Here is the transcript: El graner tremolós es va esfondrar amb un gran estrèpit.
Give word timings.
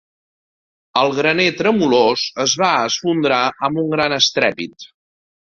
El 1.01 1.11
graner 1.17 1.45
tremolós 1.59 2.23
es 2.45 2.57
va 2.63 2.71
esfondrar 2.87 3.39
amb 3.69 3.83
un 3.85 3.95
gran 3.95 4.19
estrèpit. 4.19 4.91